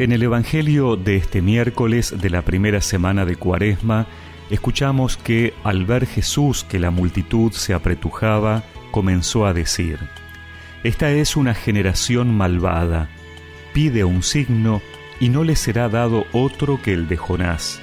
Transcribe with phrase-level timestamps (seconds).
[0.00, 4.06] En el Evangelio de este miércoles de la primera semana de Cuaresma,
[4.48, 9.98] escuchamos que al ver Jesús que la multitud se apretujaba, comenzó a decir,
[10.84, 13.10] Esta es una generación malvada,
[13.74, 14.80] pide un signo
[15.20, 17.82] y no le será dado otro que el de Jonás.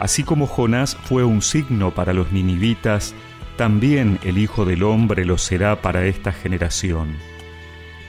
[0.00, 3.14] Así como Jonás fue un signo para los ninivitas,
[3.56, 7.14] también el Hijo del Hombre lo será para esta generación.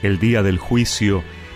[0.02, 1.22] El día del juicio,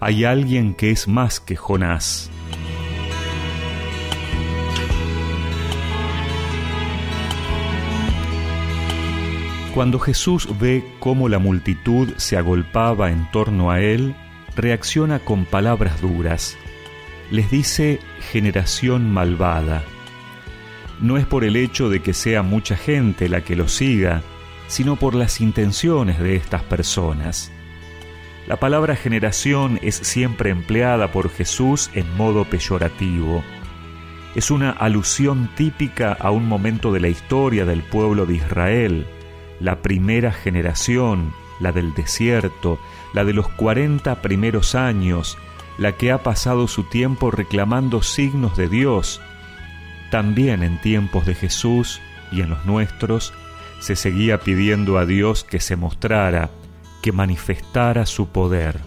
[0.00, 2.30] alguien que es más que Jonás.
[9.74, 14.14] Cuando Jesús ve cómo la multitud se agolpaba en torno a él,
[14.54, 16.56] reacciona con palabras duras.
[17.30, 18.00] Les dice
[18.32, 19.84] generación malvada.
[21.00, 24.22] No es por el hecho de que sea mucha gente la que lo siga,
[24.66, 27.52] sino por las intenciones de estas personas.
[28.46, 33.42] La palabra generación es siempre empleada por Jesús en modo peyorativo.
[34.36, 39.06] Es una alusión típica a un momento de la historia del pueblo de Israel,
[39.58, 42.78] la primera generación, la del desierto,
[43.14, 45.36] la de los cuarenta primeros años,
[45.76, 49.20] la que ha pasado su tiempo reclamando signos de Dios.
[50.12, 53.32] También en tiempos de Jesús y en los nuestros
[53.80, 56.50] se seguía pidiendo a Dios que se mostrara,
[57.06, 58.80] que manifestara su poder.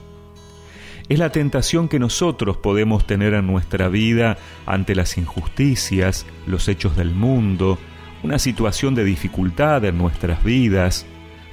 [1.07, 6.97] Es la tentación que nosotros podemos tener en nuestra vida ante las injusticias, los hechos
[6.97, 7.79] del mundo,
[8.21, 11.05] una situación de dificultad en nuestras vidas.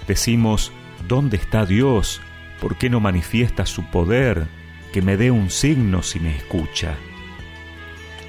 [0.09, 0.72] Decimos,
[1.06, 2.21] ¿dónde está Dios?
[2.60, 4.48] ¿Por qué no manifiesta su poder?
[4.93, 6.97] Que me dé un signo si me escucha.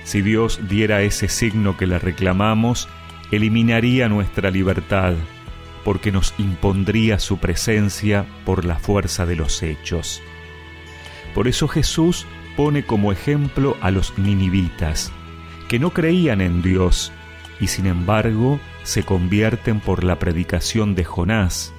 [0.03, 2.87] Si Dios diera ese signo que le reclamamos,
[3.31, 5.15] eliminaría nuestra libertad
[5.87, 10.21] porque nos impondría su presencia por la fuerza de los hechos.
[11.33, 12.25] Por eso Jesús
[12.57, 15.13] pone como ejemplo a los ninivitas,
[15.69, 17.13] que no creían en Dios
[17.61, 21.71] y sin embargo se convierten por la predicación de Jonás,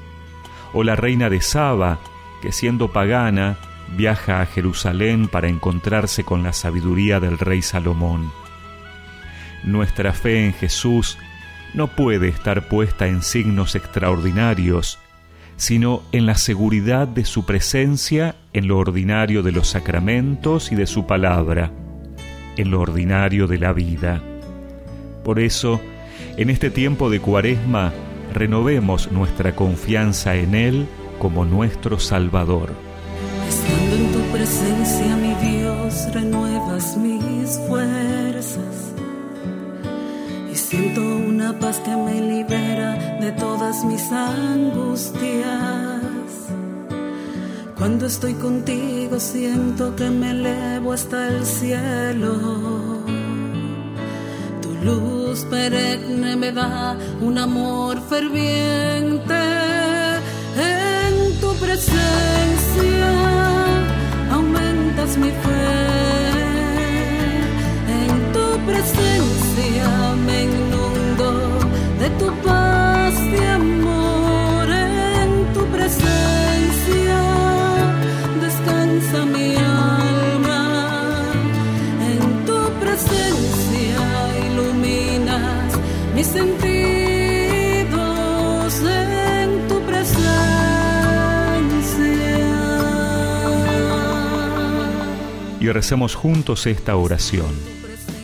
[0.72, 1.98] o la reina de Saba,
[2.40, 3.58] que siendo pagana
[3.94, 8.32] viaja a Jerusalén para encontrarse con la sabiduría del rey Salomón.
[9.64, 11.19] Nuestra fe en Jesús
[11.74, 14.98] no puede estar puesta en signos extraordinarios,
[15.56, 20.86] sino en la seguridad de su presencia en lo ordinario de los sacramentos y de
[20.86, 21.72] su palabra,
[22.56, 24.22] en lo ordinario de la vida.
[25.24, 25.80] Por eso,
[26.36, 27.92] en este tiempo de cuaresma,
[28.32, 30.86] renovemos nuestra confianza en Él
[31.18, 32.70] como nuestro Salvador.
[33.48, 38.94] Estando en tu presencia, mi Dios, renuevas mis fuerzas
[40.58, 45.46] Siento una paz que me libera de todas mis angustias.
[47.78, 53.02] Cuando estoy contigo siento que me elevo hasta el cielo.
[54.60, 59.40] Tu luz perenne me da un amor ferviente.
[60.58, 62.77] En tu presencia
[83.04, 84.00] presencia
[84.47, 85.78] iluminas
[86.14, 86.48] mis en
[89.69, 90.48] tu presencia.
[95.61, 97.55] Y recemos juntos esta oración.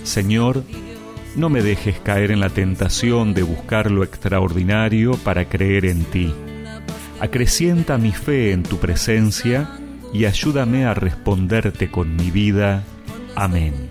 [0.02, 0.64] Señor,
[1.36, 6.32] no me dejes caer en la tentación de buscar lo extraordinario para creer en ti.
[7.20, 9.78] Acrecienta mi fe en tu presencia
[10.12, 12.84] y ayúdame a responderte con mi vida.
[13.34, 13.90] Amén.